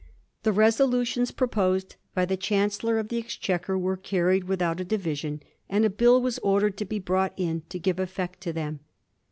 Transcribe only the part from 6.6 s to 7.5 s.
to be brought